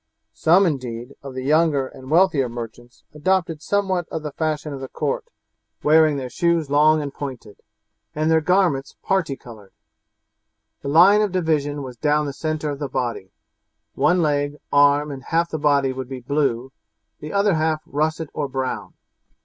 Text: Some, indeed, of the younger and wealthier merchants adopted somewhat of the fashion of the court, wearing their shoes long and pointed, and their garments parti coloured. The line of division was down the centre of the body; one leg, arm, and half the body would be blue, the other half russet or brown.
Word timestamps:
Some, 0.33 0.65
indeed, 0.65 1.13
of 1.21 1.35
the 1.35 1.43
younger 1.43 1.85
and 1.87 2.09
wealthier 2.09 2.49
merchants 2.49 3.03
adopted 3.13 3.61
somewhat 3.61 4.07
of 4.09 4.23
the 4.23 4.31
fashion 4.31 4.73
of 4.73 4.79
the 4.81 4.87
court, 4.87 5.25
wearing 5.83 6.17
their 6.17 6.27
shoes 6.27 6.71
long 6.71 7.03
and 7.03 7.13
pointed, 7.13 7.57
and 8.15 8.31
their 8.31 8.41
garments 8.41 8.95
parti 9.03 9.35
coloured. 9.35 9.73
The 10.81 10.87
line 10.87 11.21
of 11.21 11.31
division 11.31 11.83
was 11.83 11.97
down 11.97 12.25
the 12.25 12.33
centre 12.33 12.71
of 12.71 12.79
the 12.79 12.89
body; 12.89 13.29
one 13.93 14.23
leg, 14.23 14.55
arm, 14.73 15.11
and 15.11 15.21
half 15.25 15.51
the 15.51 15.59
body 15.59 15.93
would 15.93 16.09
be 16.09 16.19
blue, 16.21 16.71
the 17.19 17.31
other 17.31 17.53
half 17.53 17.83
russet 17.85 18.31
or 18.33 18.47
brown. 18.47 18.95